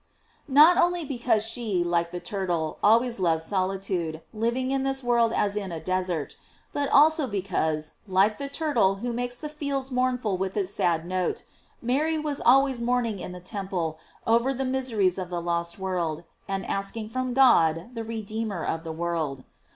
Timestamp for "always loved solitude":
2.81-4.23